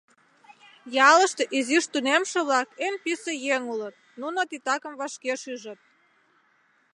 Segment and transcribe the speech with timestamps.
[1.09, 5.79] Ялыште изиш тунемше-влак эн писе еҥ улыт, нуно титакым вашке шижыт.